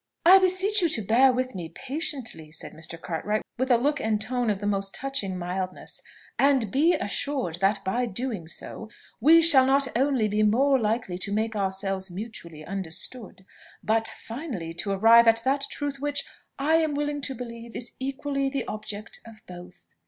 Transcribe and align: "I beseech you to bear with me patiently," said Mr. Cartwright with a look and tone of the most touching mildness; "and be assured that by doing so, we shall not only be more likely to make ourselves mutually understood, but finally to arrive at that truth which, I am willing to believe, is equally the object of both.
"I 0.25 0.39
beseech 0.39 0.81
you 0.81 0.89
to 0.89 1.03
bear 1.03 1.31
with 1.31 1.53
me 1.53 1.69
patiently," 1.69 2.49
said 2.49 2.73
Mr. 2.73 2.99
Cartwright 2.99 3.43
with 3.59 3.69
a 3.69 3.77
look 3.77 3.99
and 4.01 4.19
tone 4.19 4.49
of 4.49 4.59
the 4.59 4.65
most 4.65 4.95
touching 4.95 5.37
mildness; 5.37 6.01
"and 6.39 6.71
be 6.71 6.95
assured 6.95 7.59
that 7.61 7.83
by 7.85 8.07
doing 8.07 8.47
so, 8.47 8.89
we 9.19 9.43
shall 9.43 9.63
not 9.63 9.87
only 9.95 10.27
be 10.27 10.41
more 10.41 10.79
likely 10.79 11.19
to 11.19 11.31
make 11.31 11.55
ourselves 11.55 12.09
mutually 12.09 12.65
understood, 12.65 13.43
but 13.83 14.07
finally 14.07 14.73
to 14.73 14.89
arrive 14.89 15.27
at 15.27 15.43
that 15.43 15.65
truth 15.69 15.99
which, 15.99 16.23
I 16.57 16.77
am 16.77 16.95
willing 16.95 17.21
to 17.21 17.35
believe, 17.35 17.75
is 17.75 17.91
equally 17.99 18.49
the 18.49 18.65
object 18.65 19.19
of 19.27 19.45
both. 19.45 19.85